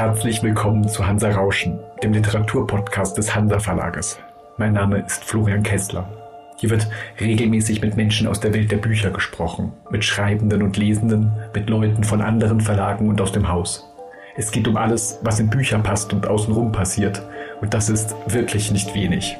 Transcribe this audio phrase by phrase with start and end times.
[0.00, 4.18] Herzlich willkommen zu Hansa Rauschen, dem Literaturpodcast des Hansa Verlages.
[4.56, 6.08] Mein Name ist Florian Kessler.
[6.56, 6.88] Hier wird
[7.20, 12.02] regelmäßig mit Menschen aus der Welt der Bücher gesprochen, mit Schreibenden und Lesenden, mit Leuten
[12.02, 13.92] von anderen Verlagen und aus dem Haus.
[14.38, 17.20] Es geht um alles, was in Bücher passt und außenrum passiert.
[17.60, 19.36] Und das ist wirklich nicht wenig.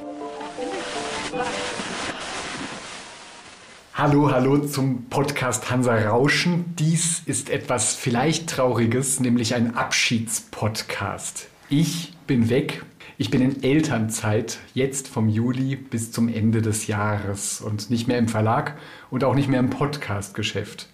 [4.01, 6.75] Hallo, hallo zum Podcast Hansa Rauschen.
[6.79, 11.49] Dies ist etwas vielleicht Trauriges, nämlich ein Abschiedspodcast.
[11.69, 12.83] Ich bin weg.
[13.19, 18.17] Ich bin in Elternzeit, jetzt vom Juli bis zum Ende des Jahres und nicht mehr
[18.17, 18.79] im Verlag
[19.11, 20.89] und auch nicht mehr im Podcastgeschäft.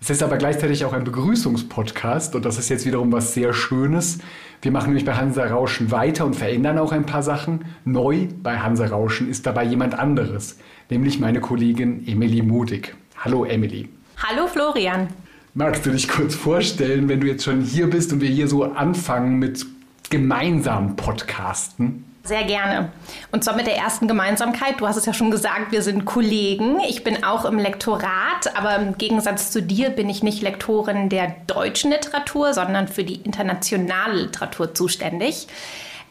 [0.00, 4.18] Es ist aber gleichzeitig auch ein Begrüßungspodcast und das ist jetzt wiederum was sehr Schönes.
[4.62, 7.64] Wir machen nämlich bei Hansa Rauschen weiter und verändern auch ein paar Sachen.
[7.84, 10.58] Neu bei Hansa Rauschen ist dabei jemand anderes
[10.90, 12.94] nämlich meine Kollegin Emily Mudig.
[13.18, 13.88] Hallo Emily.
[14.18, 15.08] Hallo Florian.
[15.54, 18.64] Magst du dich kurz vorstellen, wenn du jetzt schon hier bist und wir hier so
[18.64, 19.64] anfangen mit
[20.10, 22.04] gemeinsamen Podcasten?
[22.26, 22.90] Sehr gerne.
[23.30, 24.80] Und zwar mit der ersten Gemeinsamkeit.
[24.80, 26.80] Du hast es ja schon gesagt, wir sind Kollegen.
[26.88, 31.36] Ich bin auch im Lektorat, aber im Gegensatz zu dir bin ich nicht Lektorin der
[31.46, 35.46] deutschen Literatur, sondern für die internationale Literatur zuständig.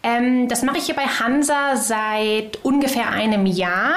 [0.03, 3.95] Ähm, das mache ich hier bei Hansa seit ungefähr einem Jahr.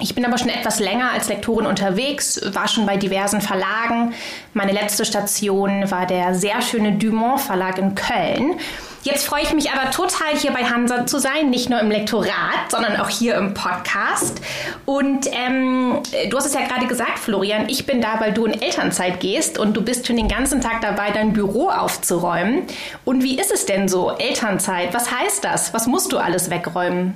[0.00, 4.12] Ich bin aber schon etwas länger als Lektorin unterwegs, war schon bei diversen Verlagen.
[4.52, 8.56] Meine letzte Station war der sehr schöne Dumont Verlag in Köln.
[9.04, 12.70] Jetzt freue ich mich aber total, hier bei Hansa zu sein, nicht nur im Lektorat,
[12.70, 14.40] sondern auch hier im Podcast.
[14.86, 18.62] Und ähm, du hast es ja gerade gesagt, Florian, ich bin da, weil du in
[18.62, 22.62] Elternzeit gehst und du bist schon den ganzen Tag dabei, dein Büro aufzuräumen.
[23.04, 24.94] Und wie ist es denn so, Elternzeit?
[24.94, 25.74] Was heißt das?
[25.74, 27.14] Was musst du alles wegräumen?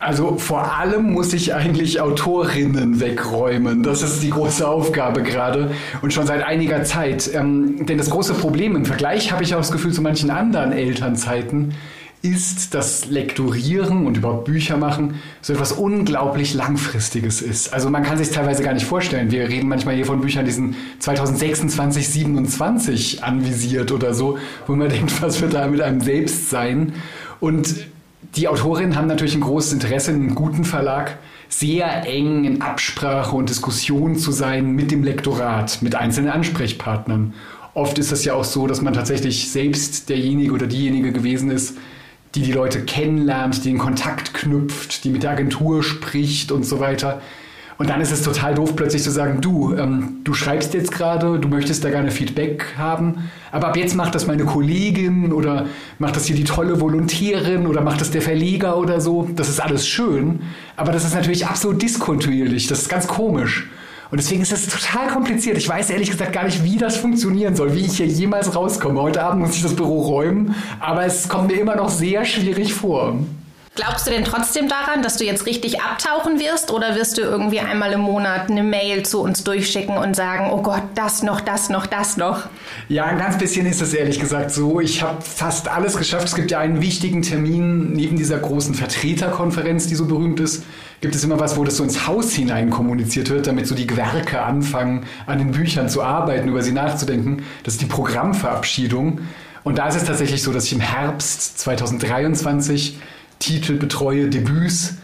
[0.00, 3.82] Also vor allem muss ich eigentlich Autorinnen wegräumen.
[3.82, 7.28] Das ist die große Aufgabe gerade und schon seit einiger Zeit.
[7.34, 10.70] Ähm, denn das große Problem im Vergleich habe ich auch das Gefühl zu manchen anderen
[10.70, 11.74] Elternzeiten
[12.22, 17.72] ist, dass Lektorieren und überhaupt Bücher machen so etwas unglaublich Langfristiges ist.
[17.72, 19.30] Also man kann sich teilweise gar nicht vorstellen.
[19.30, 24.88] Wir reden manchmal hier von Büchern, die sind 2026, 27 anvisiert oder so, wo man
[24.90, 26.92] denkt, was wird da mit einem selbst sein?
[27.40, 27.86] Und
[28.36, 31.18] die Autorinnen haben natürlich ein großes Interesse, in einem guten Verlag
[31.48, 37.34] sehr eng in Absprache und Diskussion zu sein mit dem Lektorat, mit einzelnen Ansprechpartnern.
[37.74, 41.76] Oft ist es ja auch so, dass man tatsächlich selbst derjenige oder diejenige gewesen ist,
[42.34, 46.80] die die Leute kennenlernt, die den Kontakt knüpft, die mit der Agentur spricht und so
[46.80, 47.22] weiter.
[47.78, 51.38] Und dann ist es total doof, plötzlich zu sagen, du, ähm, du schreibst jetzt gerade,
[51.38, 55.66] du möchtest da gerne Feedback haben, aber ab jetzt macht das meine Kollegin oder
[56.00, 59.28] macht das hier die tolle Volontärin oder macht das der Verleger oder so.
[59.36, 60.40] Das ist alles schön,
[60.76, 62.66] aber das ist natürlich absolut diskontinuierlich.
[62.66, 63.68] Das ist ganz komisch.
[64.10, 65.56] Und deswegen ist es total kompliziert.
[65.56, 69.00] Ich weiß ehrlich gesagt gar nicht, wie das funktionieren soll, wie ich hier jemals rauskomme.
[69.00, 72.74] Heute Abend muss ich das Büro räumen, aber es kommt mir immer noch sehr schwierig
[72.74, 73.18] vor.
[73.78, 77.60] Glaubst du denn trotzdem daran, dass du jetzt richtig abtauchen wirst oder wirst du irgendwie
[77.60, 81.68] einmal im Monat eine Mail zu uns durchschicken und sagen, oh Gott, das noch, das
[81.68, 82.48] noch, das noch?
[82.88, 84.80] Ja, ein ganz bisschen ist es ehrlich gesagt so.
[84.80, 86.26] Ich habe fast alles geschafft.
[86.26, 90.64] Es gibt ja einen wichtigen Termin neben dieser großen Vertreterkonferenz, die so berühmt ist.
[91.00, 93.86] Gibt es immer was, wo das so ins Haus hinein kommuniziert wird, damit so die
[93.86, 97.44] Gewerke anfangen, an den Büchern zu arbeiten, über sie nachzudenken.
[97.62, 99.20] Das ist die Programmverabschiedung.
[99.62, 102.98] Und da ist es tatsächlich so, dass ich im Herbst 2023
[103.38, 104.96] Titel betreue, Debüts.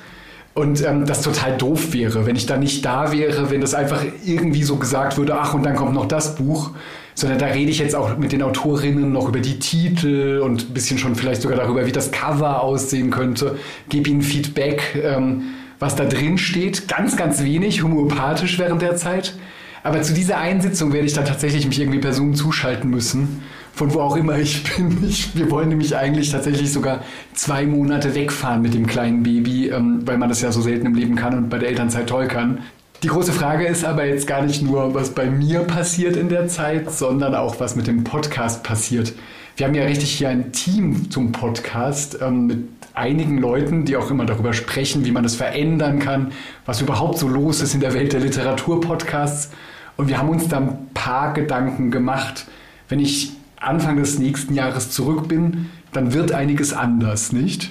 [0.54, 4.04] Und ähm, das total doof wäre, wenn ich da nicht da wäre, wenn das einfach
[4.24, 6.70] irgendwie so gesagt würde, ach, und dann kommt noch das Buch.
[7.16, 10.74] Sondern da rede ich jetzt auch mit den Autorinnen noch über die Titel und ein
[10.74, 13.56] bisschen schon vielleicht sogar darüber, wie das Cover aussehen könnte.
[13.88, 15.42] Gebe ihnen Feedback, ähm,
[15.78, 16.88] was da drin steht.
[16.88, 19.34] Ganz, ganz wenig, homöopathisch während der Zeit.
[19.84, 23.42] Aber zu dieser Einsitzung werde ich dann tatsächlich mich irgendwie per Zoom zuschalten müssen
[23.74, 25.04] von wo auch immer ich bin.
[25.06, 27.02] Ich, wir wollen nämlich eigentlich tatsächlich sogar
[27.34, 30.94] zwei Monate wegfahren mit dem kleinen Baby, ähm, weil man das ja so selten im
[30.94, 32.58] Leben kann und bei der Elternzeit toll kann.
[33.02, 36.48] Die große Frage ist aber jetzt gar nicht nur, was bei mir passiert in der
[36.48, 39.12] Zeit, sondern auch, was mit dem Podcast passiert.
[39.56, 44.10] Wir haben ja richtig hier ein Team zum Podcast ähm, mit einigen Leuten, die auch
[44.10, 46.32] immer darüber sprechen, wie man das verändern kann,
[46.64, 49.50] was überhaupt so los ist in der Welt der Literaturpodcasts.
[49.96, 52.46] Und wir haben uns da ein paar Gedanken gemacht.
[52.88, 53.32] Wenn ich
[53.64, 57.70] Anfang des nächsten Jahres zurück bin, dann wird einiges anders, nicht?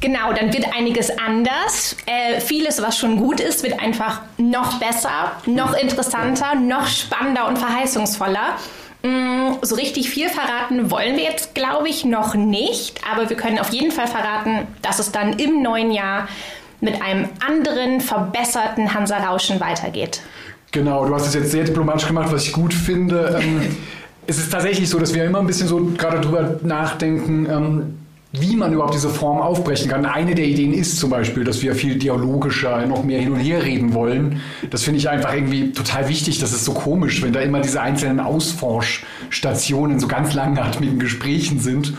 [0.00, 1.96] Genau, dann wird einiges anders.
[2.06, 7.58] Äh, vieles, was schon gut ist, wird einfach noch besser, noch interessanter, noch spannender und
[7.58, 8.56] verheißungsvoller.
[9.02, 13.58] Mm, so richtig viel verraten wollen wir jetzt, glaube ich, noch nicht, aber wir können
[13.58, 16.28] auf jeden Fall verraten, dass es dann im neuen Jahr
[16.80, 20.20] mit einem anderen, verbesserten Hansa Rauschen weitergeht.
[20.70, 23.40] Genau, du hast es jetzt sehr diplomatisch gemacht, was ich gut finde.
[24.30, 27.82] Es ist tatsächlich so, dass wir immer ein bisschen so gerade drüber nachdenken, ähm,
[28.32, 30.04] wie man überhaupt diese Form aufbrechen kann.
[30.04, 33.64] Eine der Ideen ist zum Beispiel, dass wir viel dialogischer noch mehr hin und her
[33.64, 34.42] reden wollen.
[34.68, 36.40] Das finde ich einfach irgendwie total wichtig.
[36.40, 41.94] Das ist so komisch, wenn da immer diese einzelnen Ausforschstationen so ganz langatmigen Gesprächen sind.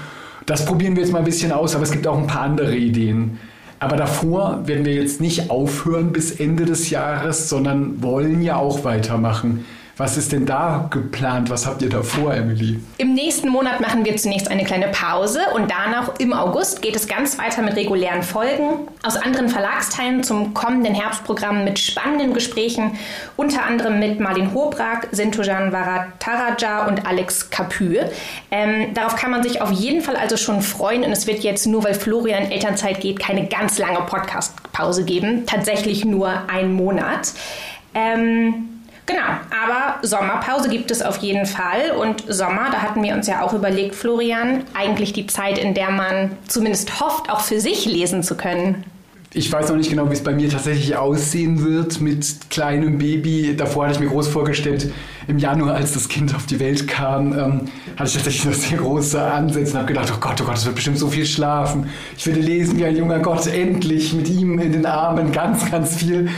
[0.46, 2.76] Das probieren wir jetzt mal ein bisschen aus, aber es gibt auch ein paar andere
[2.76, 3.40] Ideen.
[3.80, 8.84] Aber davor werden wir jetzt nicht aufhören bis Ende des Jahres, sondern wollen ja auch
[8.84, 9.66] weitermachen.
[10.00, 11.50] Was ist denn da geplant?
[11.50, 12.80] Was habt ihr da vor, Emily?
[13.00, 17.06] Im nächsten Monat machen wir zunächst eine kleine Pause und danach im August geht es
[17.06, 22.98] ganz weiter mit regulären Folgen aus anderen Verlagsteilen zum kommenden Herbstprogramm mit spannenden Gesprächen,
[23.36, 28.00] unter anderem mit Marlin Hobrak, Sintujan Varataraja und Alex Capü.
[28.52, 31.68] Ähm, darauf kann man sich auf jeden Fall also schon freuen und es wird jetzt
[31.68, 35.46] nur, weil Florian Elternzeit geht, keine ganz lange Podcast-Pause geben.
[35.46, 37.34] Tatsächlich nur ein Monat.
[37.94, 38.79] Ähm,
[39.10, 41.94] Genau, aber Sommerpause gibt es auf jeden Fall.
[42.00, 45.90] Und Sommer, da hatten wir uns ja auch überlegt, Florian, eigentlich die Zeit, in der
[45.90, 48.84] man zumindest hofft, auch für sich lesen zu können.
[49.34, 53.56] Ich weiß noch nicht genau, wie es bei mir tatsächlich aussehen wird mit kleinem Baby.
[53.56, 54.92] Davor hatte ich mir groß vorgestellt,
[55.28, 57.62] im Januar, als das Kind auf die Welt kam, ähm,
[57.96, 60.66] hatte ich tatsächlich noch sehr große Ansätze und habe gedacht, oh Gott, oh Gott, es
[60.66, 61.90] wird bestimmt so viel schlafen.
[62.16, 65.96] Ich werde lesen wie ein junger Gott, endlich mit ihm in den Armen, ganz, ganz
[65.96, 66.30] viel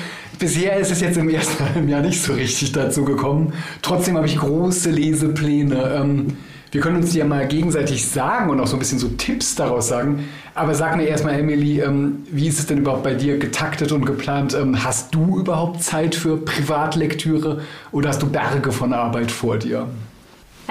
[0.42, 3.54] bisher ist es jetzt im ersten halben Jahr nicht so richtig dazu gekommen.
[3.82, 5.94] Trotzdem habe ich große Lesepläne.
[5.96, 6.38] Ähm,
[6.72, 9.56] wir können uns die ja mal gegenseitig sagen und auch so ein bisschen so Tipps
[9.56, 10.30] daraus sagen.
[10.56, 14.06] Aber sag mir erstmal, Emily, ähm, wie ist es denn überhaupt bei dir getaktet und
[14.06, 14.56] geplant?
[14.60, 17.62] Ähm, hast du überhaupt Zeit für Privatlektüre
[17.92, 19.88] oder hast du Berge von Arbeit vor dir?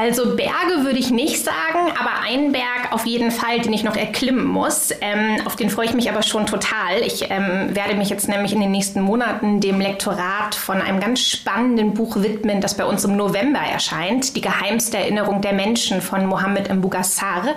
[0.01, 3.97] Also Berge würde ich nicht sagen, aber einen Berg auf jeden Fall, den ich noch
[3.97, 4.93] erklimmen muss.
[5.03, 7.03] Ähm, auf den freue ich mich aber schon total.
[7.05, 11.21] Ich ähm, werde mich jetzt nämlich in den nächsten Monaten dem Lektorat von einem ganz
[11.21, 14.37] spannenden Buch widmen, das bei uns im November erscheint.
[14.37, 17.57] Die geheimste Erinnerung der Menschen von Mohammed Mbugassar.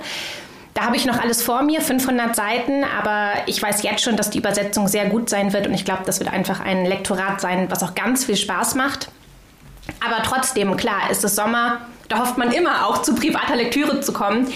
[0.74, 4.32] Da habe ich noch alles vor mir, 500 Seiten, aber ich weiß jetzt schon, dass
[4.32, 7.68] die Übersetzung sehr gut sein wird und ich glaube, das wird einfach ein Lektorat sein,
[7.70, 9.08] was auch ganz viel Spaß macht.
[10.06, 11.80] Aber trotzdem, klar, ist es Sommer,
[12.14, 14.48] da hofft man immer auch zu privater Lektüre zu kommen.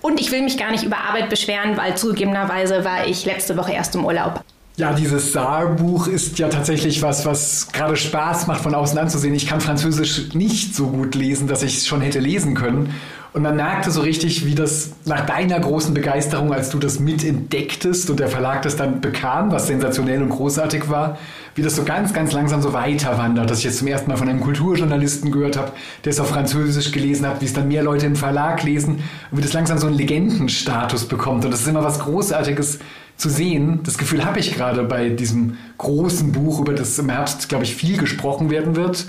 [0.00, 3.72] Und ich will mich gar nicht über Arbeit beschweren, weil zugegebenerweise war ich letzte Woche
[3.72, 4.42] erst im Urlaub.
[4.80, 9.34] Ja, dieses Saar-Buch ist ja tatsächlich was, was gerade Spaß macht, von außen anzusehen.
[9.34, 12.94] Ich kann Französisch nicht so gut lesen, dass ich es schon hätte lesen können.
[13.34, 18.08] Und man merkte so richtig, wie das nach deiner großen Begeisterung, als du das mitentdecktest
[18.08, 21.18] und der Verlag das dann bekam, was sensationell und großartig war,
[21.54, 24.16] wie das so ganz, ganz langsam so weiter wandert, dass ich jetzt zum ersten Mal
[24.16, 25.72] von einem Kulturjournalisten gehört habe,
[26.06, 29.38] der es auf Französisch gelesen hat, wie es dann mehr Leute im Verlag lesen und
[29.38, 31.44] wie das langsam so einen Legendenstatus bekommt.
[31.44, 32.78] Und das ist immer was Großartiges
[33.20, 33.80] zu sehen.
[33.84, 37.76] Das Gefühl habe ich gerade bei diesem großen Buch, über das im Herbst, glaube ich,
[37.76, 39.06] viel gesprochen werden wird.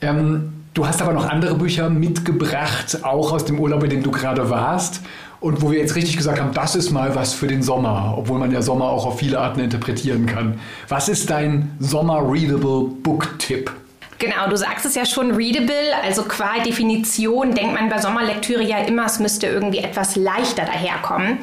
[0.00, 4.10] Ähm, Du hast aber noch andere Bücher mitgebracht, auch aus dem Urlaub, in dem du
[4.10, 5.00] gerade warst.
[5.40, 8.38] Und wo wir jetzt richtig gesagt haben, das ist mal was für den Sommer, obwohl
[8.38, 10.60] man ja Sommer auch auf viele Arten interpretieren kann.
[10.88, 13.72] Was ist dein Sommer-Readable Book-Tipp?
[14.18, 15.74] Genau, du sagst es ja schon, readable,
[16.04, 21.38] also qua Definition denkt man bei Sommerlektüre ja immer, es müsste irgendwie etwas leichter daherkommen.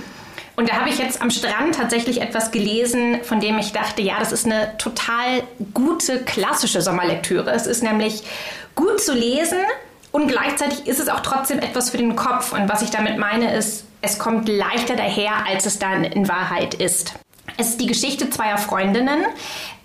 [0.55, 4.19] Und da habe ich jetzt am Strand tatsächlich etwas gelesen, von dem ich dachte, ja,
[4.19, 7.51] das ist eine total gute klassische Sommerlektüre.
[7.51, 8.23] Es ist nämlich
[8.75, 9.59] gut zu lesen
[10.11, 12.53] und gleichzeitig ist es auch trotzdem etwas für den Kopf.
[12.53, 16.75] Und was ich damit meine ist, es kommt leichter daher, als es dann in Wahrheit
[16.75, 17.13] ist.
[17.57, 19.25] Es ist die Geschichte zweier Freundinnen,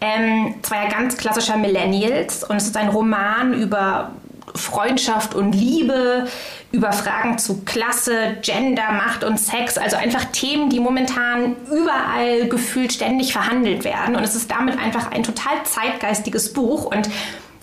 [0.00, 4.12] ähm, zweier ganz klassischer Millennials und es ist ein Roman über
[4.54, 6.26] Freundschaft und Liebe,
[6.70, 12.92] über Fragen zu Klasse, Gender, Macht und Sex, also einfach Themen, die momentan überall gefühlt
[12.92, 14.16] ständig verhandelt werden.
[14.16, 17.08] Und es ist damit einfach ein total zeitgeistiges Buch und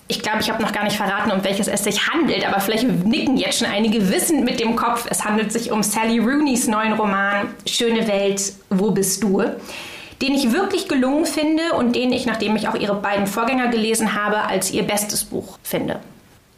[0.08, 2.84] ich glaube, ich habe noch gar nicht verraten, um welches es sich handelt, aber vielleicht
[2.84, 5.06] nicken jetzt schon einige wissend mit dem Kopf.
[5.10, 9.42] Es handelt sich um Sally Rooneys neuen Roman Schöne Welt, wo bist du?
[10.22, 14.14] Den ich wirklich gelungen finde und den ich, nachdem ich auch ihre beiden Vorgänger gelesen
[14.14, 16.00] habe, als ihr bestes Buch finde.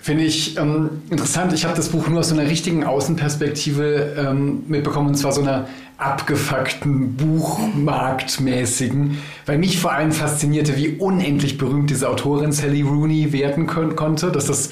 [0.09, 1.53] Finde ich ähm, interessant.
[1.53, 5.43] Ich habe das Buch nur aus so einer richtigen Außenperspektive ähm, mitbekommen, und zwar so
[5.43, 5.67] einer
[5.99, 13.67] abgefuckten, buchmarktmäßigen, weil mich vor allem faszinierte, wie unendlich berühmt diese Autorin Sally Rooney werden
[13.67, 14.71] können, konnte, dass das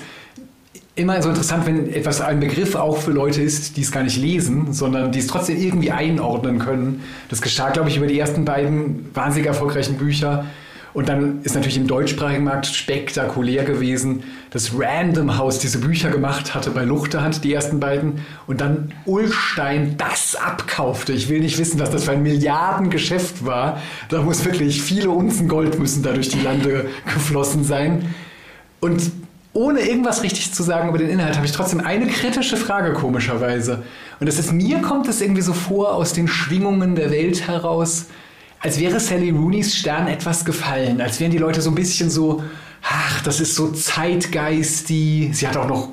[0.95, 4.16] immer so interessant, wenn etwas ein Begriff auch für Leute ist, die es gar nicht
[4.16, 7.02] lesen, sondern die es trotzdem irgendwie einordnen können.
[7.28, 10.47] Das geschah, glaube ich, über die ersten beiden wahnsinnig erfolgreichen Bücher
[10.96, 16.54] und dann ist natürlich im deutschsprachigen Markt spektakulär gewesen, dass Random House diese Bücher gemacht
[16.54, 21.12] hatte bei Luchterhand, die ersten beiden, und dann Ulstein das abkaufte.
[21.12, 23.78] Ich will nicht wissen, was das für ein Milliardengeschäft war.
[24.08, 28.14] Da muss wirklich viele Unzen Gold müssen da durch die Lande geflossen sein.
[28.80, 29.10] Und
[29.52, 33.82] ohne irgendwas richtig zu sagen über den Inhalt, habe ich trotzdem eine kritische Frage komischerweise.
[34.18, 38.06] Und das ist, mir kommt es irgendwie so vor aus den Schwingungen der Welt heraus,
[38.60, 42.42] als wäre Sally Rooneys Stern etwas gefallen, als wären die Leute so ein bisschen so,
[42.82, 45.36] ach, das ist so zeitgeistig.
[45.36, 45.88] Sie hat auch noch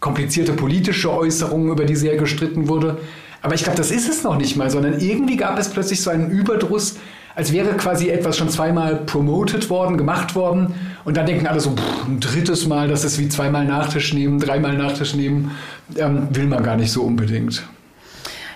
[0.00, 2.98] komplizierte politische Äußerungen, über die sehr gestritten wurde.
[3.42, 6.10] Aber ich glaube, das ist es noch nicht mal, sondern irgendwie gab es plötzlich so
[6.10, 6.96] einen Überdruss,
[7.34, 10.74] als wäre quasi etwas schon zweimal promoted worden, gemacht worden.
[11.04, 14.40] Und dann denken alle so, pff, ein drittes Mal, das ist wie zweimal Nachtisch nehmen,
[14.40, 15.52] dreimal Nachtisch nehmen,
[15.96, 17.62] ähm, will man gar nicht so unbedingt.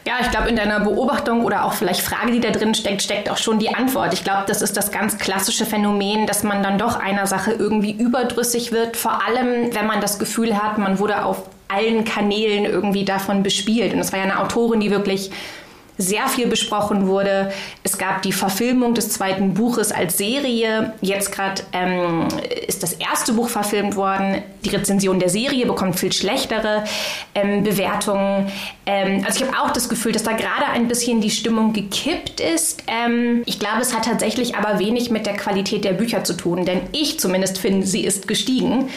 [0.07, 3.31] Ja, ich glaube, in deiner Beobachtung oder auch vielleicht Frage, die da drin steckt, steckt
[3.31, 4.15] auch schon die Antwort.
[4.15, 7.93] Ich glaube, das ist das ganz klassische Phänomen, dass man dann doch einer Sache irgendwie
[7.93, 13.05] überdrüssig wird, vor allem wenn man das Gefühl hat, man wurde auf allen Kanälen irgendwie
[13.05, 13.93] davon bespielt.
[13.93, 15.31] Und das war ja eine Autorin, die wirklich
[16.01, 17.53] sehr viel besprochen wurde.
[17.83, 20.93] Es gab die Verfilmung des zweiten Buches als Serie.
[21.01, 22.29] Jetzt gerade ähm,
[22.67, 24.43] ist das erste Buch verfilmt worden.
[24.65, 26.85] Die Rezension der Serie bekommt viel schlechtere
[27.35, 28.51] ähm, Bewertungen.
[28.87, 32.41] Ähm, also ich habe auch das Gefühl, dass da gerade ein bisschen die Stimmung gekippt
[32.41, 32.83] ist.
[32.87, 36.65] Ähm, ich glaube, es hat tatsächlich aber wenig mit der Qualität der Bücher zu tun,
[36.65, 38.89] denn ich zumindest finde, sie ist gestiegen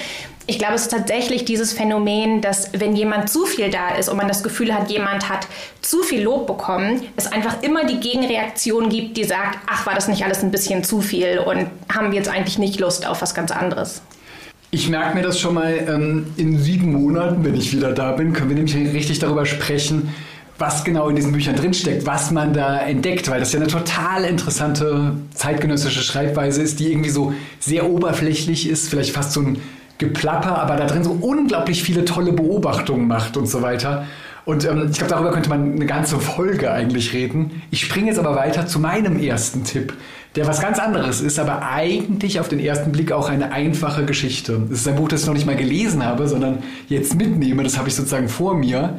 [0.45, 4.17] ich glaube, es ist tatsächlich dieses Phänomen, dass wenn jemand zu viel da ist und
[4.17, 5.47] man das Gefühl hat, jemand hat
[5.81, 10.07] zu viel Lob bekommen, es einfach immer die Gegenreaktion gibt, die sagt, ach, war das
[10.07, 13.33] nicht alles ein bisschen zu viel und haben wir jetzt eigentlich nicht Lust auf was
[13.33, 14.01] ganz anderes.
[14.71, 18.33] Ich merke mir das schon mal ähm, in sieben Monaten, wenn ich wieder da bin,
[18.33, 20.13] können wir nämlich richtig darüber sprechen,
[20.57, 24.25] was genau in diesen Büchern drinsteckt, was man da entdeckt, weil das ja eine total
[24.25, 29.62] interessante zeitgenössische Schreibweise ist, die irgendwie so sehr oberflächlich ist, vielleicht fast so ein
[29.97, 34.05] Geplapper, aber da drin so unglaublich viele tolle Beobachtungen macht und so weiter.
[34.45, 37.62] Und ähm, ich glaube, darüber könnte man eine ganze Folge eigentlich reden.
[37.71, 39.93] Ich springe jetzt aber weiter zu meinem ersten Tipp,
[40.35, 44.62] der was ganz anderes ist, aber eigentlich auf den ersten Blick auch eine einfache Geschichte.
[44.71, 46.59] Es ist ein Buch, das ich noch nicht mal gelesen habe, sondern
[46.89, 47.63] jetzt mitnehme.
[47.63, 48.97] Das habe ich sozusagen vor mir.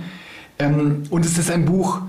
[0.58, 2.00] Ähm, und es ist ein Buch,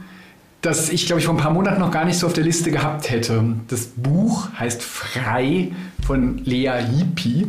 [0.61, 2.71] das ich, glaube ich, vor ein paar Monaten noch gar nicht so auf der Liste
[2.71, 3.43] gehabt hätte.
[3.67, 5.71] Das Buch heißt Frei
[6.05, 7.47] von Lea Lippi.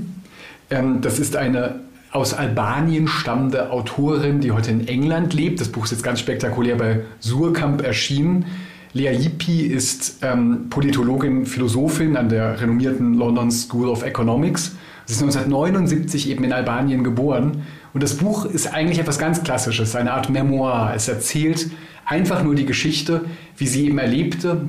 [0.71, 1.81] Ähm, das ist eine
[2.13, 5.61] aus Albanien stammende Autorin, die heute in England lebt.
[5.61, 8.47] Das Buch ist jetzt ganz spektakulär bei Surkamp erschienen.
[8.95, 14.77] Lea Yippi ist ähm, Politologin, Philosophin an der renommierten London School of Economics.
[15.05, 17.65] Sie ist 1979 eben in Albanien geboren.
[17.93, 20.93] Und das Buch ist eigentlich etwas ganz Klassisches, eine Art Memoir.
[20.97, 21.71] Es erzählt
[22.07, 23.27] einfach nur die Geschichte,
[23.59, 24.63] wie sie eben erlebte,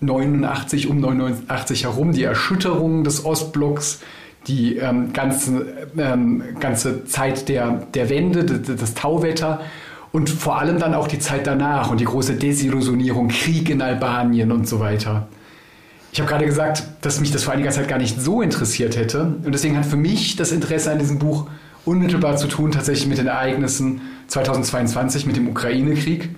[0.00, 4.00] 89 um 89 herum, die Erschütterung des Ostblocks,
[4.46, 9.60] die ähm, ganze, ähm, ganze Zeit der, der Wende, das, das Tauwetter
[10.12, 14.52] und vor allem dann auch die Zeit danach und die große Desillusionierung, Krieg in Albanien
[14.52, 15.28] und so weiter.
[16.12, 19.34] Ich habe gerade gesagt, dass mich das vor einiger Zeit gar nicht so interessiert hätte.
[19.44, 21.48] Und deswegen hat für mich das Interesse an diesem Buch
[21.84, 26.30] unmittelbar zu tun, tatsächlich mit den Ereignissen 2022, mit dem Ukraine-Krieg,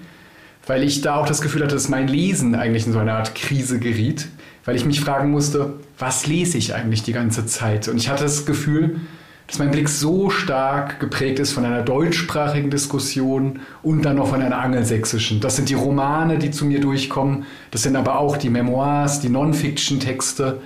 [0.67, 3.35] weil ich da auch das Gefühl hatte, dass mein Lesen eigentlich in so eine Art
[3.35, 4.29] Krise geriet
[4.67, 7.89] weil ich mich fragen musste, was lese ich eigentlich die ganze Zeit?
[7.89, 9.01] Und ich hatte das Gefühl,
[9.47, 14.43] dass mein Blick so stark geprägt ist von einer deutschsprachigen Diskussion und dann noch von
[14.43, 15.41] einer angelsächsischen.
[15.41, 17.47] Das sind die Romane, die zu mir durchkommen.
[17.71, 20.61] Das sind aber auch die Memoirs, die Non-Fiction-Texte.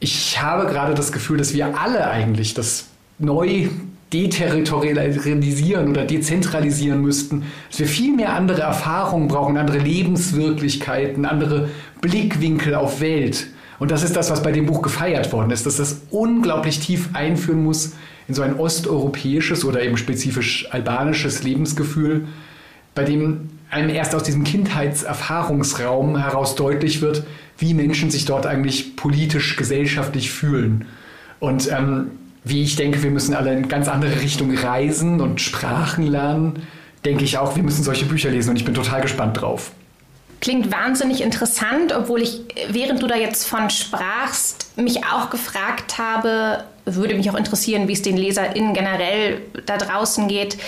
[0.00, 2.86] Ich habe gerade das Gefühl, dass wir alle eigentlich das
[3.20, 3.68] neu
[4.14, 11.68] deterritorialisieren oder dezentralisieren müssten, dass wir viel mehr andere Erfahrungen brauchen, andere Lebenswirklichkeiten, andere
[12.00, 13.48] Blickwinkel auf Welt.
[13.80, 17.08] Und das ist das, was bei dem Buch gefeiert worden ist, dass das unglaublich tief
[17.12, 17.94] einführen muss
[18.28, 22.28] in so ein osteuropäisches oder eben spezifisch albanisches Lebensgefühl,
[22.94, 27.24] bei dem einem erst aus diesem Kindheitserfahrungsraum heraus deutlich wird,
[27.58, 30.86] wie Menschen sich dort eigentlich politisch, gesellschaftlich fühlen.
[31.40, 32.12] Und ähm,
[32.44, 36.62] wie ich denke, wir müssen alle in ganz andere Richtungen reisen und Sprachen lernen,
[37.04, 39.72] denke ich auch, wir müssen solche Bücher lesen und ich bin total gespannt drauf.
[40.40, 46.64] Klingt wahnsinnig interessant, obwohl ich, während du da jetzt von sprachst, mich auch gefragt habe,
[46.84, 50.58] würde mich auch interessieren, wie es den LeserInnen generell da draußen geht,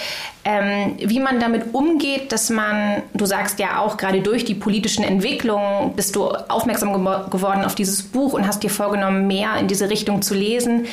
[0.45, 5.05] ähm, wie man damit umgeht, dass man, du sagst ja auch, gerade durch die politischen
[5.05, 6.93] Entwicklungen bist du aufmerksam
[7.31, 10.87] geworden auf dieses Buch und hast dir vorgenommen, mehr in diese Richtung zu lesen,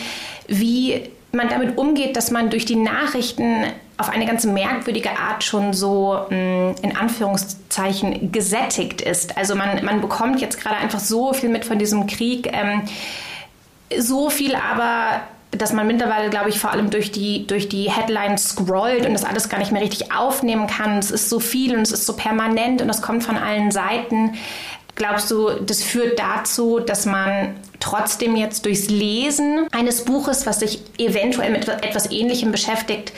[0.47, 3.63] wie man damit umgeht, dass man durch die Nachrichten
[3.97, 9.37] auf eine ganz merkwürdige Art schon so mm, in Anführungszeichen gesättigt ist.
[9.37, 12.83] Also man, man bekommt jetzt gerade einfach so viel mit von diesem Krieg, ähm,
[13.99, 15.21] so viel aber
[15.57, 19.23] dass man mittlerweile, glaube ich, vor allem durch die, durch die Headlines scrollt und das
[19.23, 20.97] alles gar nicht mehr richtig aufnehmen kann.
[20.97, 24.33] Es ist so viel und es ist so permanent und es kommt von allen Seiten.
[24.95, 30.81] Glaubst du, das führt dazu, dass man trotzdem jetzt durchs Lesen eines Buches, was sich
[30.97, 33.11] eventuell mit etwas Ähnlichem beschäftigt,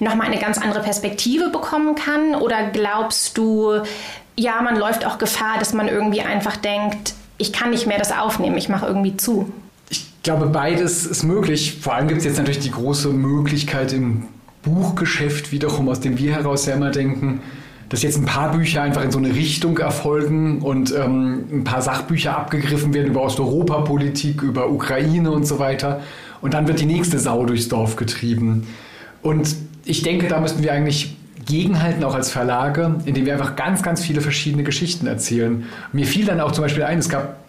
[0.00, 2.34] nochmal eine ganz andere Perspektive bekommen kann?
[2.34, 3.82] Oder glaubst du,
[4.36, 8.10] ja, man läuft auch Gefahr, dass man irgendwie einfach denkt, ich kann nicht mehr das
[8.10, 9.52] aufnehmen, ich mache irgendwie zu?
[10.28, 11.78] Ich glaube, beides ist möglich.
[11.80, 14.24] Vor allem gibt es jetzt natürlich die große Möglichkeit im
[14.62, 17.40] Buchgeschäft wiederum, aus dem wir heraus ja immer denken,
[17.88, 21.80] dass jetzt ein paar Bücher einfach in so eine Richtung erfolgen und ähm, ein paar
[21.80, 26.02] Sachbücher abgegriffen werden über Osteuropapolitik, über Ukraine und so weiter.
[26.42, 28.66] Und dann wird die nächste Sau durchs Dorf getrieben.
[29.22, 29.56] Und
[29.86, 31.16] ich denke, da müssten wir eigentlich
[31.46, 35.64] gegenhalten, auch als Verlage, indem wir einfach ganz, ganz viele verschiedene Geschichten erzählen.
[35.94, 37.47] Mir fiel dann auch zum Beispiel ein, es gab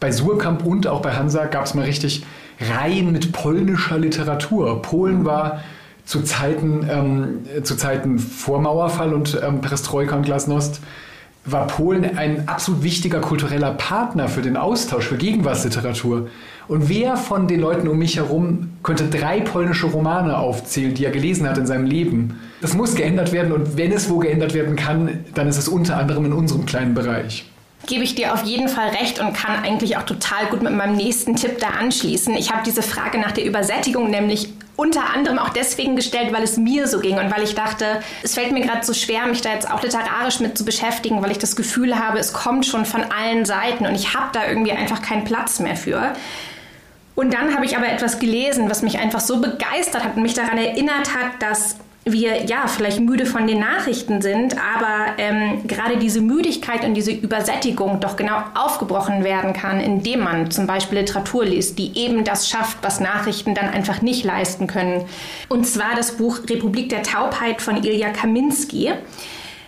[0.00, 2.24] bei Surkamp und auch bei Hansa gab es mal richtig
[2.60, 4.82] Reihen mit polnischer Literatur.
[4.82, 5.62] Polen war
[6.04, 10.80] zu Zeiten, ähm, zu Zeiten vor Mauerfall und ähm, Perestroika und Glasnost
[11.46, 16.28] war Polen ein absolut wichtiger kultureller Partner für den Austausch, für Gegenwartsliteratur.
[16.68, 21.10] Und wer von den Leuten um mich herum könnte drei polnische Romane aufzählen, die er
[21.10, 22.40] gelesen hat in seinem Leben?
[22.62, 25.98] Das muss geändert werden und wenn es wo geändert werden kann, dann ist es unter
[25.98, 27.44] anderem in unserem kleinen Bereich
[27.86, 30.96] gebe ich dir auf jeden Fall recht und kann eigentlich auch total gut mit meinem
[30.96, 32.34] nächsten Tipp da anschließen.
[32.36, 36.56] Ich habe diese Frage nach der Übersättigung nämlich unter anderem auch deswegen gestellt, weil es
[36.56, 39.52] mir so ging und weil ich dachte, es fällt mir gerade so schwer, mich da
[39.52, 43.04] jetzt auch literarisch mit zu beschäftigen, weil ich das Gefühl habe, es kommt schon von
[43.04, 46.14] allen Seiten und ich habe da irgendwie einfach keinen Platz mehr für.
[47.14, 50.34] Und dann habe ich aber etwas gelesen, was mich einfach so begeistert hat und mich
[50.34, 55.96] daran erinnert hat, dass wir ja vielleicht müde von den Nachrichten sind, aber ähm, gerade
[55.96, 61.46] diese Müdigkeit und diese Übersättigung doch genau aufgebrochen werden kann, indem man zum Beispiel Literatur
[61.46, 65.06] liest, die eben das schafft, was Nachrichten dann einfach nicht leisten können.
[65.48, 68.92] Und zwar das Buch Republik der Taubheit von Ilja Kaminski.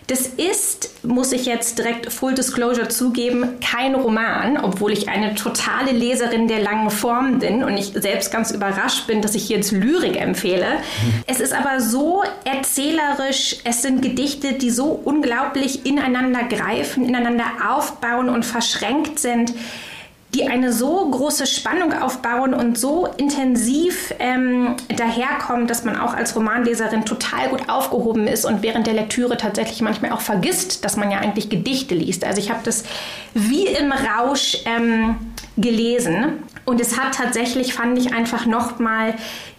[0.09, 5.91] Das ist, muss ich jetzt direkt Full Disclosure zugeben, kein Roman, obwohl ich eine totale
[5.91, 10.21] Leserin der langen Form bin und ich selbst ganz überrascht bin, dass ich jetzt Lyrik
[10.21, 10.67] empfehle.
[10.67, 11.25] Mhm.
[11.27, 18.29] Es ist aber so erzählerisch, es sind Gedichte, die so unglaublich ineinander greifen, ineinander aufbauen
[18.29, 19.55] und verschränkt sind
[20.37, 26.37] die eine so große Spannung aufbauen und so intensiv ähm, daherkommen, dass man auch als
[26.37, 31.11] Romanleserin total gut aufgehoben ist und während der Lektüre tatsächlich manchmal auch vergisst, dass man
[31.11, 32.23] ja eigentlich Gedichte liest.
[32.23, 32.85] Also ich habe das
[33.33, 35.17] wie im Rausch ähm,
[35.57, 39.15] gelesen und es hat tatsächlich, fand ich einfach nochmal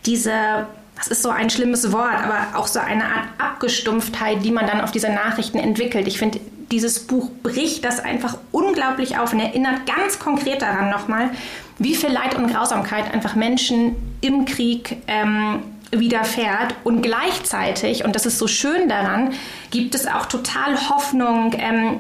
[0.06, 4.66] diese das ist so ein schlimmes Wort, aber auch so eine Art Abgestumpftheit, die man
[4.66, 6.08] dann auf diese Nachrichten entwickelt.
[6.08, 6.40] Ich finde,
[6.72, 11.30] dieses Buch bricht das einfach unglaublich auf und erinnert ganz konkret daran nochmal,
[11.78, 16.76] wie viel Leid und Grausamkeit einfach Menschen im Krieg ähm, widerfährt.
[16.84, 19.34] Und gleichzeitig, und das ist so schön daran,
[19.72, 21.54] gibt es auch total Hoffnung.
[21.58, 22.00] Ähm,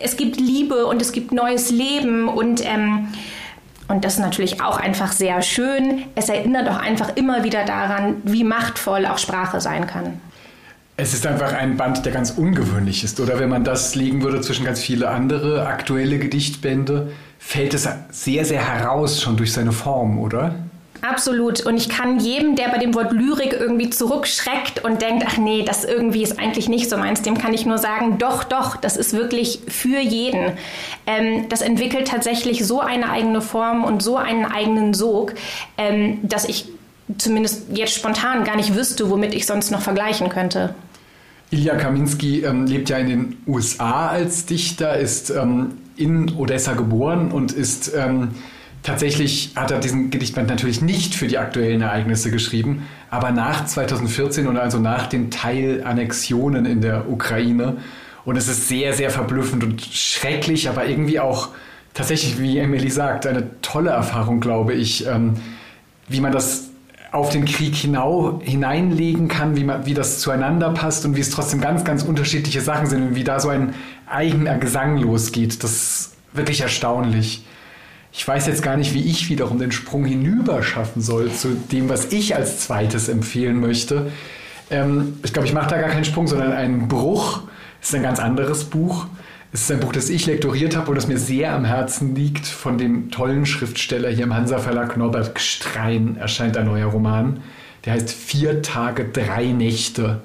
[0.00, 3.08] es gibt Liebe und es gibt neues Leben und ähm,
[3.88, 6.04] und das ist natürlich auch einfach sehr schön.
[6.14, 10.18] Es erinnert auch einfach immer wieder daran, wie machtvoll auch Sprache sein kann.
[11.02, 13.18] Es ist einfach ein Band, der ganz ungewöhnlich ist.
[13.18, 17.10] Oder wenn man das legen würde zwischen ganz viele andere aktuelle Gedichtbände,
[17.40, 20.54] fällt es sehr, sehr heraus schon durch seine Form, oder?
[21.00, 21.66] Absolut.
[21.66, 25.64] Und ich kann jedem, der bei dem Wort Lyrik irgendwie zurückschreckt und denkt, ach nee,
[25.64, 28.96] das irgendwie ist eigentlich nicht so meins, dem kann ich nur sagen, doch, doch, das
[28.96, 30.52] ist wirklich für jeden.
[31.08, 35.34] Ähm, das entwickelt tatsächlich so eine eigene Form und so einen eigenen Sog,
[35.78, 36.66] ähm, dass ich
[37.18, 40.76] zumindest jetzt spontan gar nicht wüsste, womit ich sonst noch vergleichen könnte.
[41.52, 47.30] Ilya Kaminski ähm, lebt ja in den USA als Dichter, ist ähm, in Odessa geboren
[47.30, 48.30] und ist ähm,
[48.82, 54.46] tatsächlich, hat er diesen Gedichtband natürlich nicht für die aktuellen Ereignisse geschrieben, aber nach 2014
[54.46, 57.76] und also nach den Teilannexionen in der Ukraine.
[58.24, 61.50] Und es ist sehr, sehr verblüffend und schrecklich, aber irgendwie auch
[61.92, 65.34] tatsächlich, wie Emily sagt, eine tolle Erfahrung, glaube ich, ähm,
[66.08, 66.71] wie man das
[67.12, 71.28] auf den Krieg hinau, hineinlegen kann, wie, man, wie das zueinander passt und wie es
[71.30, 73.74] trotzdem ganz, ganz unterschiedliche Sachen sind und wie da so ein
[74.06, 75.62] eigener Gesang losgeht.
[75.62, 77.44] Das ist wirklich erstaunlich.
[78.14, 81.90] Ich weiß jetzt gar nicht, wie ich wiederum den Sprung hinüber schaffen soll zu dem,
[81.90, 84.10] was ich als zweites empfehlen möchte.
[84.70, 87.42] Ähm, ich glaube, ich mache da gar keinen Sprung, sondern einen Bruch.
[87.80, 89.06] Das ist ein ganz anderes Buch.
[89.54, 92.46] Es ist ein Buch, das ich lektoriert habe und das mir sehr am Herzen liegt.
[92.46, 97.42] Von dem tollen Schriftsteller hier im Hansa Verlag Norbert Gstrein erscheint ein neuer Roman.
[97.84, 100.22] Der heißt Vier Tage, drei Nächte.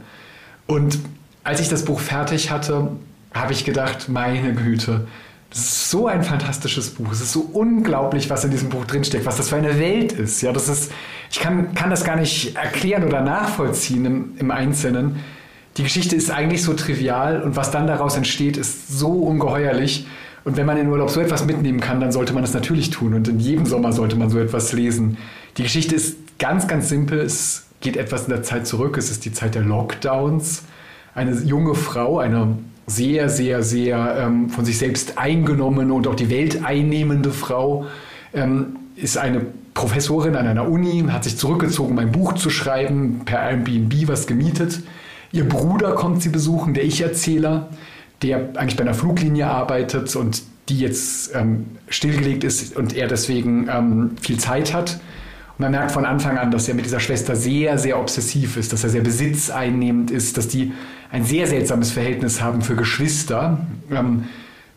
[0.66, 1.00] Und
[1.44, 2.92] als ich das Buch fertig hatte,
[3.34, 5.08] habe ich gedacht, meine Güte,
[5.50, 7.12] das ist so ein fantastisches Buch.
[7.12, 10.42] Es ist so unglaublich, was in diesem Buch drinsteckt, was das für eine Welt ist.
[10.42, 10.94] Ja, das ist,
[11.30, 15.18] ich kann, kann das gar nicht erklären oder nachvollziehen im, im Einzelnen
[15.78, 20.08] die Geschichte ist eigentlich so trivial und was dann daraus entsteht, ist so ungeheuerlich.
[20.44, 23.14] Und wenn man in Urlaub so etwas mitnehmen kann, dann sollte man es natürlich tun.
[23.14, 25.18] Und in jedem Sommer sollte man so etwas lesen.
[25.58, 27.20] Die Geschichte ist ganz, ganz simpel.
[27.20, 28.98] Es geht etwas in der Zeit zurück.
[28.98, 30.64] Es ist die Zeit der Lockdowns.
[31.14, 36.30] Eine junge Frau, eine sehr, sehr, sehr ähm, von sich selbst eingenommen und auch die
[36.30, 37.86] Welt einnehmende Frau,
[38.34, 39.42] ähm, ist eine
[39.74, 44.26] Professorin an einer Uni, hat sich zurückgezogen, um ein Buch zu schreiben, per Airbnb was
[44.26, 44.80] gemietet.
[45.32, 47.70] Ihr Bruder kommt sie besuchen, der Ich-Erzähler
[48.22, 53.70] der eigentlich bei einer Fluglinie arbeitet und die jetzt ähm, stillgelegt ist und er deswegen
[53.72, 55.00] ähm, viel Zeit hat.
[55.58, 58.74] Und man merkt von Anfang an, dass er mit dieser Schwester sehr, sehr obsessiv ist,
[58.74, 60.74] dass er sehr besitzeinnehmend ist, dass die
[61.12, 63.60] ein sehr seltsames Verhältnis haben für Geschwister.
[63.92, 64.26] Ähm,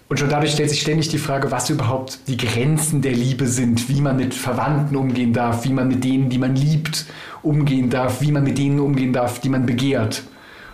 [0.08, 3.88] und schon dadurch stellt sich ständig die Frage, was überhaupt die Grenzen der Liebe sind,
[3.88, 7.06] wie man mit Verwandten umgehen darf, wie man mit denen, die man liebt,
[7.42, 10.24] umgehen darf, wie man mit denen umgehen darf, die man begehrt.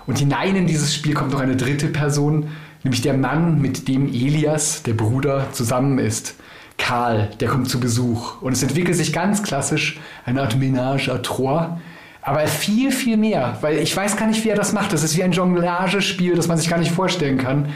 [0.07, 2.49] Und hinein in dieses Spiel kommt noch eine dritte Person,
[2.85, 6.37] nämlich der Mann, mit dem Elias, der Bruder, zusammen ist.
[6.79, 8.41] Karl, der kommt zu Besuch.
[8.43, 11.79] Und es entwickelt sich ganz klassisch eine Art Ménage à trois.
[12.23, 14.93] Aber viel, viel mehr, weil ich weiß gar nicht, wie er das macht.
[14.93, 17.71] Das ist wie ein Jonglagespiel, das man sich gar nicht vorstellen kann.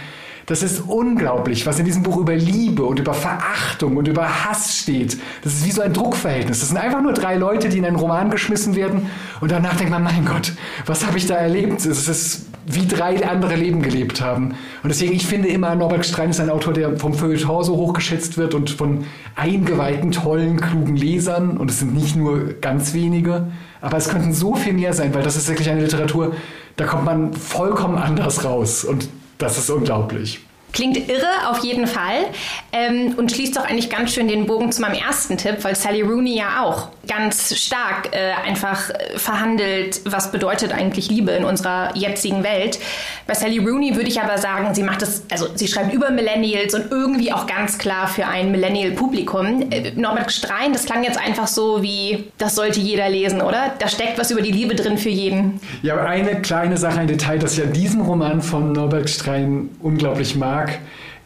[0.51, 4.77] Das ist unglaublich, was in diesem Buch über Liebe und über Verachtung und über Hass
[4.79, 5.17] steht.
[5.45, 6.59] Das ist wie so ein Druckverhältnis.
[6.59, 9.09] Das sind einfach nur drei Leute, die in einen Roman geschmissen werden
[9.41, 10.53] und danach denkt man, mein Gott,
[10.87, 11.87] was habe ich da erlebt?
[11.87, 14.57] Es ist wie drei andere Leben gelebt haben.
[14.83, 18.37] Und deswegen, ich finde immer, Norbert Strein ist ein Autor, der vom Feuilleton so hochgeschätzt
[18.37, 19.05] wird und von
[19.37, 21.59] eingeweihten, tollen, klugen Lesern.
[21.59, 23.47] Und es sind nicht nur ganz wenige,
[23.81, 26.35] aber es könnten so viel mehr sein, weil das ist wirklich eine Literatur,
[26.75, 28.85] da kommt man vollkommen anders raus.
[28.85, 29.09] Und
[29.43, 30.41] das ist unglaublich.
[30.73, 32.27] Klingt irre auf jeden Fall
[32.73, 36.03] ähm, und schließt doch eigentlich ganz schön den Bogen zu meinem ersten Tipp, weil Sally
[36.03, 41.97] Rooney ja auch ganz stark äh, einfach äh, verhandelt, was bedeutet eigentlich Liebe in unserer
[41.97, 42.79] jetzigen Welt.
[43.27, 46.75] Bei Sally Rooney würde ich aber sagen, sie macht es, also sie schreibt über Millennials
[46.75, 49.71] und irgendwie auch ganz klar für ein Millennial-Publikum.
[49.73, 53.75] Äh, Norbert Strein, das klang jetzt einfach so wie, das sollte jeder lesen, oder?
[53.79, 55.61] Da steckt was über die Liebe drin für jeden.
[55.83, 59.71] Ja, aber eine kleine Sache, ein Detail, das ich an diesem Roman von Norbert Strein
[59.81, 60.60] unglaublich mag,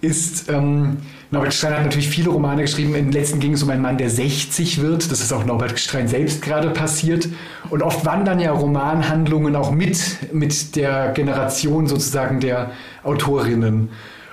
[0.01, 0.99] ist, ähm,
[1.31, 2.95] Norbert Stein hat natürlich viele Romane geschrieben.
[2.95, 5.11] Im letzten ging es um einen Mann, der 60 wird.
[5.11, 7.29] Das ist auch Norbert Stein selbst gerade passiert.
[7.71, 12.71] Und oft wandern ja Romanhandlungen auch mit, mit der Generation sozusagen der
[13.03, 13.89] Autorinnen.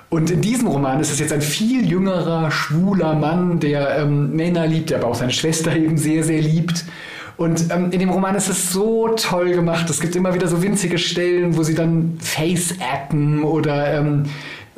[0.10, 4.68] Und in diesem Roman ist es jetzt ein viel jüngerer, schwuler Mann, der ähm, Männer
[4.68, 6.86] liebt, der aber auch seine Schwester eben sehr, sehr liebt.
[7.38, 9.90] Und ähm, in dem Roman ist es so toll gemacht.
[9.90, 14.24] Es gibt immer wieder so winzige Stellen, wo sie dann Face-Appen oder ähm,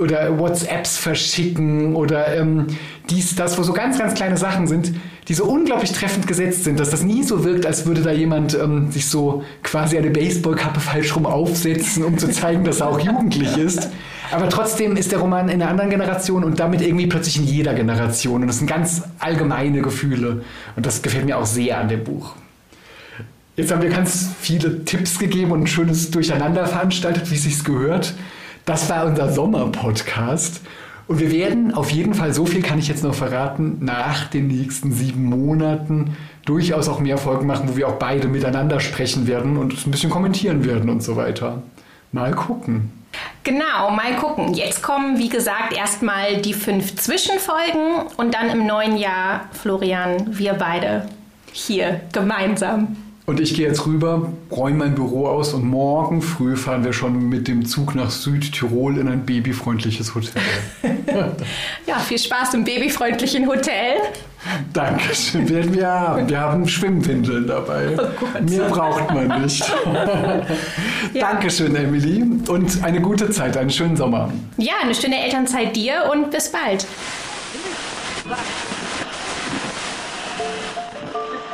[0.04, 2.68] oder WhatsApps verschicken oder ähm,
[3.10, 4.94] dies, das, wo so ganz, ganz kleine Sachen sind,
[5.28, 8.54] die so unglaublich treffend gesetzt sind, dass das nie so wirkt, als würde da jemand
[8.54, 13.00] ähm, sich so quasi eine Baseballkappe falsch rum aufsetzen, um zu zeigen, dass er auch
[13.00, 13.90] jugendlich ist.
[14.32, 17.74] Aber trotzdem ist der Roman in einer anderen Generation und damit irgendwie plötzlich in jeder
[17.74, 18.42] Generation.
[18.42, 20.44] Und das sind ganz allgemeine Gefühle.
[20.76, 22.36] Und das gefällt mir auch sehr an dem Buch.
[23.56, 27.64] Jetzt haben wir ganz viele Tipps gegeben und ein schönes Durcheinander veranstaltet, wie es sich
[27.64, 28.16] gehört.
[28.66, 30.62] Das war unser Sommerpodcast.
[31.08, 34.48] Und wir werden auf jeden Fall, so viel kann ich jetzt noch verraten, nach den
[34.48, 39.58] nächsten sieben Monaten durchaus auch mehr Folgen machen, wo wir auch beide miteinander sprechen werden
[39.58, 41.62] und ein bisschen kommentieren werden und so weiter.
[42.14, 42.92] Mal gucken.
[43.44, 44.54] Genau, mal gucken.
[44.54, 50.54] Jetzt kommen, wie gesagt, erstmal die fünf Zwischenfolgen und dann im neuen Jahr, Florian, wir
[50.54, 51.08] beide
[51.52, 52.96] hier gemeinsam.
[53.26, 57.30] Und ich gehe jetzt rüber, räume mein Büro aus und morgen früh fahren wir schon
[57.30, 60.42] mit dem Zug nach Südtirol in ein babyfreundliches Hotel.
[61.88, 63.94] ja, viel Spaß im babyfreundlichen Hotel.
[64.74, 66.28] Dankeschön, werden wir haben.
[66.28, 67.98] Wir haben Schwimmwindeln dabei.
[67.98, 69.64] Oh Mehr braucht man nicht.
[71.14, 71.32] ja.
[71.32, 72.24] Dankeschön, Emily.
[72.50, 74.34] Und eine gute Zeit, einen schönen Sommer.
[74.58, 76.86] Ja, eine schöne Elternzeit dir und bis bald.